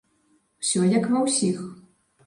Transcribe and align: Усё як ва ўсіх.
Усё 0.63 0.81
як 0.97 1.07
ва 1.13 1.23
ўсіх. 1.29 1.65